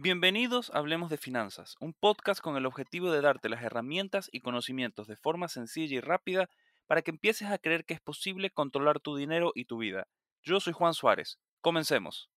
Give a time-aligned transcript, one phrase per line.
[0.00, 4.38] Bienvenidos a Hablemos de Finanzas, un podcast con el objetivo de darte las herramientas y
[4.38, 6.48] conocimientos de forma sencilla y rápida
[6.86, 10.06] para que empieces a creer que es posible controlar tu dinero y tu vida.
[10.40, 11.40] Yo soy Juan Suárez.
[11.60, 12.30] Comencemos.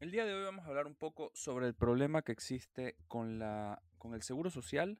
[0.00, 3.38] El día de hoy vamos a hablar un poco sobre el problema que existe con,
[3.38, 4.98] la, con el seguro social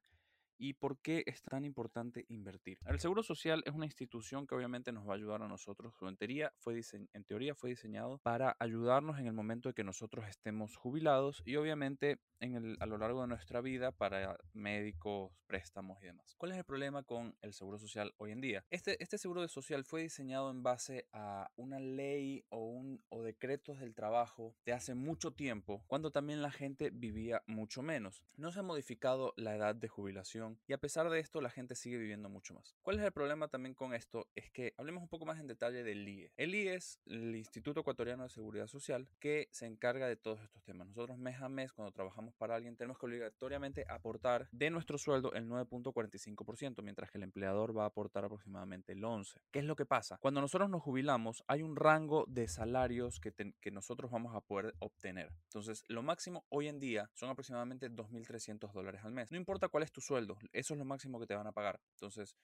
[0.58, 2.78] y por qué es tan importante invertir.
[2.86, 5.94] El Seguro Social es una institución que obviamente nos va a ayudar a nosotros.
[6.02, 10.26] En teoría fue, en teoría fue diseñado para ayudarnos en el momento de que nosotros
[10.28, 16.02] estemos jubilados y obviamente en el, a lo largo de nuestra vida para médicos, préstamos
[16.02, 16.34] y demás.
[16.36, 18.64] ¿Cuál es el problema con el Seguro Social hoy en día?
[18.70, 23.80] Este, este Seguro Social fue diseñado en base a una ley o, un, o decretos
[23.80, 28.22] del trabajo de hace mucho tiempo, cuando también la gente vivía mucho menos.
[28.36, 31.74] No se ha modificado la edad de jubilación y a pesar de esto la gente
[31.74, 32.76] sigue viviendo mucho más.
[32.82, 34.28] ¿Cuál es el problema también con esto?
[34.34, 36.32] Es que hablemos un poco más en detalle del IE.
[36.36, 40.62] El IE es el Instituto Ecuatoriano de Seguridad Social que se encarga de todos estos
[40.64, 40.88] temas.
[40.88, 45.32] Nosotros mes a mes cuando trabajamos para alguien tenemos que obligatoriamente aportar de nuestro sueldo
[45.32, 49.36] el 9.45%, mientras que el empleador va a aportar aproximadamente el 11%.
[49.50, 50.18] ¿Qué es lo que pasa?
[50.20, 54.74] Cuando nosotros nos jubilamos hay un rango de salarios que, que nosotros vamos a poder
[54.78, 55.32] obtener.
[55.44, 59.30] Entonces, lo máximo hoy en día son aproximadamente 2.300 dólares al mes.
[59.30, 61.80] No importa cuál es tu sueldo, eso es lo máximo que te van a pagar.
[61.94, 62.36] Entonces,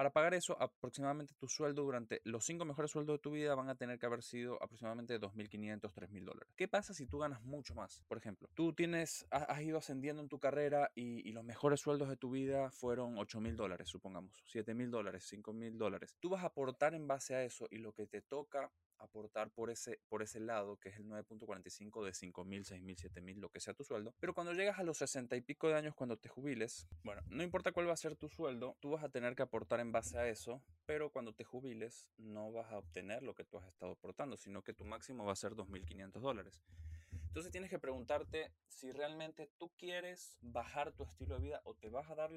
[0.00, 3.68] para pagar eso, aproximadamente tu sueldo durante los cinco mejores sueldos de tu vida van
[3.68, 6.54] a tener que haber sido aproximadamente 2.500, 3.000 dólares.
[6.56, 8.02] ¿Qué pasa si tú ganas mucho más?
[8.08, 12.08] Por ejemplo, tú tienes, has ido ascendiendo en tu carrera y, y los mejores sueldos
[12.08, 16.16] de tu vida fueron 8.000 dólares, supongamos, 7.000 dólares, 5.000 dólares.
[16.18, 19.70] Tú vas a aportar en base a eso y lo que te toca aportar por
[19.70, 23.40] ese, por ese lado, que es el 9.45 de 5 mil, 6 mil, 7 mil,
[23.40, 24.14] lo que sea tu sueldo.
[24.20, 27.42] Pero cuando llegas a los 60 y pico de años, cuando te jubiles, bueno, no
[27.42, 30.18] importa cuál va a ser tu sueldo, tú vas a tener que aportar en base
[30.18, 33.92] a eso, pero cuando te jubiles no vas a obtener lo que tú has estado
[33.92, 36.62] aportando, sino que tu máximo va a ser 2.500 dólares.
[37.30, 41.88] Entonces tienes que preguntarte si realmente tú quieres bajar tu estilo de vida o te
[41.88, 42.32] vas a dar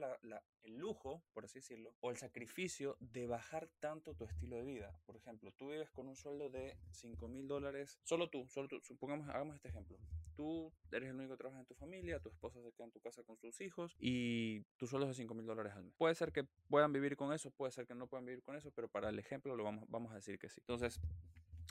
[0.61, 4.95] el lujo, por así decirlo, o el sacrificio de bajar tanto tu estilo de vida.
[5.07, 8.81] Por ejemplo, tú vives con un sueldo de 5 mil dólares, solo tú, solo tú,
[8.83, 9.97] supongamos, hagamos este ejemplo.
[10.35, 12.99] Tú eres el único que trabaja en tu familia, tu esposa se queda en tu
[12.99, 15.95] casa con sus hijos y tu sueldo es de 5 mil dólares al mes.
[15.97, 18.69] Puede ser que puedan vivir con eso, puede ser que no puedan vivir con eso,
[18.69, 20.59] pero para el ejemplo lo vamos, vamos a decir que sí.
[20.61, 21.01] Entonces,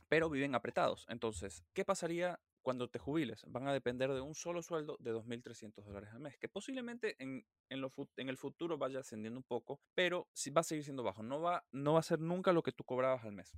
[0.09, 1.07] pero viven apretados.
[1.09, 3.45] Entonces, ¿qué pasaría cuando te jubiles?
[3.49, 7.45] Van a depender de un solo sueldo de 2.300 dólares al mes, que posiblemente en,
[7.69, 11.23] en, el futuro vaya ascendiendo un poco, pero va a seguir siendo bajo.
[11.23, 13.53] No va, no va a ser nunca lo que tú cobrabas al mes.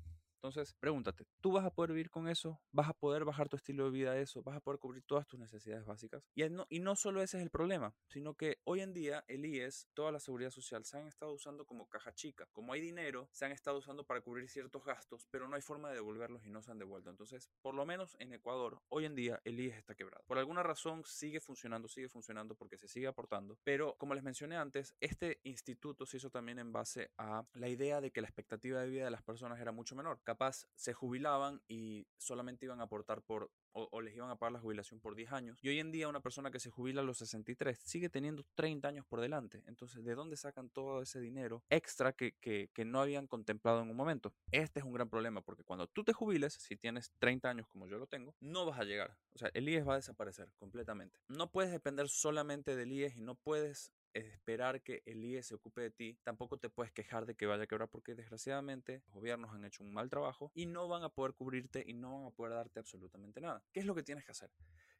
[0.44, 2.60] Entonces, pregúntate, ¿tú vas a poder vivir con eso?
[2.70, 4.42] ¿Vas a poder bajar tu estilo de vida a eso?
[4.42, 6.28] ¿Vas a poder cubrir todas tus necesidades básicas?
[6.34, 9.46] Y no, y no solo ese es el problema, sino que hoy en día el
[9.46, 12.46] IES, toda la seguridad social, se han estado usando como caja chica.
[12.52, 15.88] Como hay dinero, se han estado usando para cubrir ciertos gastos, pero no hay forma
[15.88, 17.08] de devolverlos y no se han devuelto.
[17.08, 20.26] Entonces, por lo menos en Ecuador, hoy en día el IES está quebrado.
[20.26, 24.58] Por alguna razón sigue funcionando, sigue funcionando porque se sigue aportando, pero como les mencioné
[24.58, 28.82] antes, este instituto se hizo también en base a la idea de que la expectativa
[28.82, 32.84] de vida de las personas era mucho menor capaz se jubilaban y solamente iban a
[32.84, 35.58] aportar por, o, les iban a pagar la jubilación por 10 años.
[35.62, 38.88] Y hoy en día una persona que se jubila a los 63 sigue teniendo 30
[38.88, 39.62] años por delante.
[39.66, 43.90] Entonces, ¿de dónde sacan todo ese dinero extra que, que, que no habían contemplado en
[43.90, 44.34] un momento?
[44.50, 47.86] Este es un gran problema porque cuando tú te jubiles, si tienes 30 años como
[47.86, 49.16] yo lo tengo, no vas a llegar.
[49.34, 51.20] O sea, el IES va a desaparecer completamente.
[51.28, 55.80] No puedes depender solamente del IES y no puedes esperar que el IE se ocupe
[55.82, 59.52] de ti, tampoco te puedes quejar de que vaya a quebrar porque desgraciadamente los gobiernos
[59.52, 62.30] han hecho un mal trabajo y no van a poder cubrirte y no van a
[62.30, 63.62] poder darte absolutamente nada.
[63.72, 64.50] ¿Qué es lo que tienes que hacer?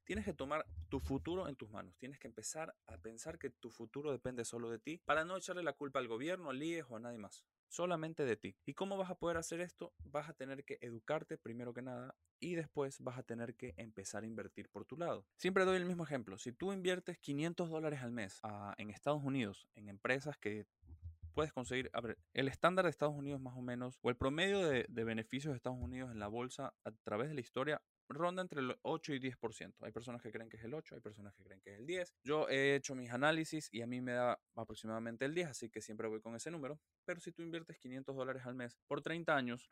[0.05, 1.97] Tienes que tomar tu futuro en tus manos.
[1.97, 5.63] Tienes que empezar a pensar que tu futuro depende solo de ti para no echarle
[5.63, 8.57] la culpa al gobierno, al IES o a nadie más solamente de ti.
[8.65, 9.93] ¿Y cómo vas a poder hacer esto?
[10.05, 14.23] Vas a tener que educarte primero que nada y después vas a tener que empezar
[14.23, 15.27] a invertir por tu lado.
[15.37, 16.39] Siempre doy el mismo ejemplo.
[16.39, 20.67] Si tú inviertes 500 dólares al mes ah, en Estados Unidos, en empresas que
[21.35, 22.01] puedes conseguir, a
[22.33, 25.57] el estándar de Estados Unidos más o menos, o el promedio de, de, beneficios de
[25.57, 29.21] Estados Unidos en la bolsa a través de la historia ronda entre el 8 y
[29.21, 29.75] 10%.
[29.81, 31.87] Hay personas que creen que es el 8, hay personas que creen que es el
[31.87, 32.15] 10.
[32.25, 35.81] Yo he hecho mis análisis y a mí me da aproximadamente el 10, así que
[35.81, 36.81] siempre voy con ese número.
[37.05, 39.69] Pero si tú inviertes 500 dólares al mes por 30 años,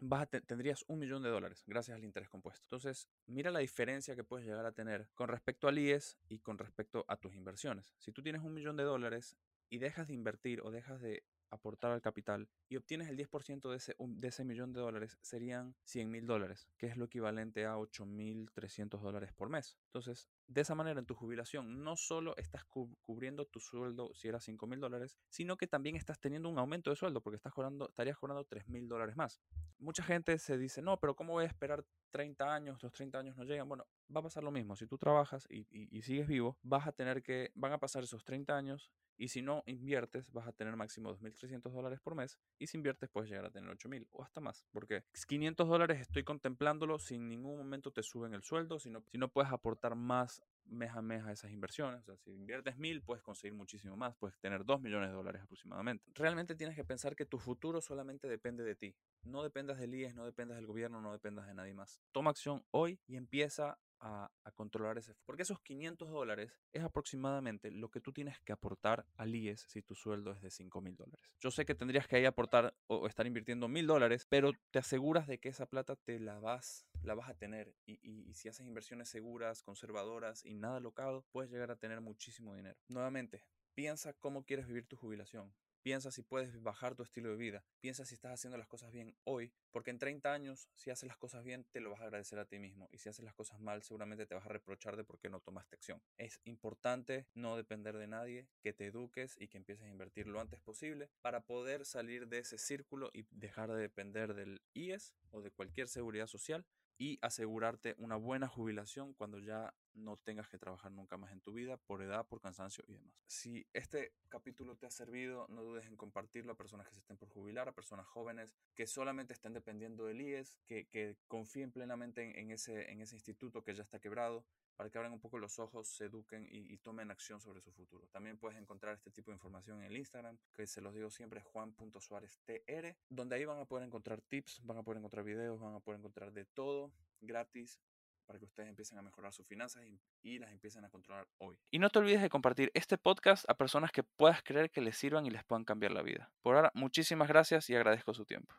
[0.47, 2.65] tendrías un millón de dólares gracias al interés compuesto.
[2.65, 6.59] Entonces, mira la diferencia que puedes llegar a tener con respecto al IES y con
[6.59, 7.95] respecto a tus inversiones.
[7.99, 9.37] Si tú tienes un millón de dólares
[9.71, 13.77] y dejas de invertir o dejas de aportar al capital y obtienes el 10% de
[13.77, 17.77] ese, de ese millón de dólares, serían 100 mil dólares, que es lo equivalente a
[17.77, 19.79] 8.300 dólares por mes.
[19.87, 24.41] Entonces, de esa manera, en tu jubilación, no solo estás cubriendo tu sueldo si era
[24.41, 27.89] 5 mil dólares, sino que también estás teniendo un aumento de sueldo porque estás cobrando,
[27.89, 29.41] estarías cobrando 3 mil dólares más.
[29.79, 32.81] Mucha gente se dice, no, pero ¿cómo voy a esperar 30 años?
[32.83, 33.69] Los 30 años no llegan.
[33.69, 34.77] Bueno, va a pasar lo mismo.
[34.77, 35.65] Si tú trabajas y,
[36.03, 39.63] sigues vivo, vas a tener que, van a pasar esos 30 años y si no
[39.67, 42.39] inviertes, vas a tener máximo 2.300 dólares por mes.
[42.59, 44.65] Y si inviertes, puedes llegar a tener 8.000 o hasta más.
[44.71, 49.19] Porque 500 dólares estoy contemplándolo, sin ningún momento te suben el sueldo, si no, si
[49.19, 52.01] no puedes aportar más mes a mes a esas inversiones.
[52.01, 55.43] O sea, si inviertes 1.000, puedes conseguir muchísimo más, puedes tener 2 millones de dólares
[55.43, 56.05] aproximadamente.
[56.15, 58.97] Realmente tienes que pensar que tu futuro solamente depende de ti.
[59.23, 62.01] No dependas del IES, no dependas del gobierno, no dependas de nadie más.
[62.13, 65.15] Toma acción hoy y empieza a, controlar ese.
[65.25, 69.83] Porque esos 500 dólares es aproximadamente lo que tú tienes que aportar al IES si
[69.83, 71.33] tu sueldo es de 5 mil dólares.
[71.41, 75.27] Yo sé que tendrías que ahí aportar o estar invirtiendo mil dólares, pero te aseguras
[75.27, 77.75] de que esa plata te la vas, la vas a tener.
[77.87, 82.55] Y, y si haces inversiones seguras, conservadoras y nada locado, puedes llegar a tener muchísimo
[82.55, 82.79] dinero.
[82.89, 83.45] Nuevamente,
[83.75, 85.53] piensa cómo quieres vivir tu jubilación.
[85.83, 87.65] Piensa si puedes bajar tu estilo de vida.
[87.81, 91.17] Piensa si estás haciendo las cosas bien hoy, porque en 30 años, si haces las
[91.17, 92.89] cosas bien, te lo vas a agradecer a ti mismo.
[92.93, 95.41] Y si haces las cosas mal, seguramente te vas a reprochar de por qué no
[95.41, 96.01] tomaste acción.
[96.19, 100.41] Es importante no depender de nadie, que te eduques y que empieces a invertir lo
[100.41, 105.41] antes posible para poder salir de ese círculo y dejar de depender del IES o
[105.41, 106.65] de cualquier seguridad social
[107.03, 111.53] y asegurarte una buena jubilación cuando ya no tengas que trabajar nunca más en tu
[111.53, 113.13] vida por edad, por cansancio y demás.
[113.27, 117.17] Si este capítulo te ha servido, no dudes en compartirlo a personas que se estén
[117.17, 122.41] por jubilar, a personas jóvenes que solamente estén dependiendo del IES, que, que confíen plenamente
[122.41, 124.47] en, ese, en ese instituto que ya está quebrado,
[124.77, 128.09] para que abran un poco los ojos, se eduquen y, tomen acción sobre su futuro.
[128.09, 131.41] También puedes encontrar este tipo de información en el Instagram, que se los digo siempre,
[131.41, 135.81] juan.suáreztr, donde ahí van a poder encontrar tips, van a poder encontrar videos, van a
[135.81, 137.81] poder encontrar de todo gratis
[138.27, 139.85] para que ustedes empiecen a mejorar sus finanzas
[140.23, 141.59] y, las empiecen a controlar hoy.
[141.71, 144.97] Y no te olvides de compartir este podcast a personas que puedas creer que les
[144.97, 146.31] sirvan y les puedan cambiar la vida.
[146.41, 148.55] Por ahora, muchísimas gracias y agradezco su tiempo.